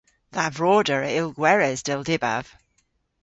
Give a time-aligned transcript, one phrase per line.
[0.33, 2.45] Dha vroder a yll gweres, dell dybav.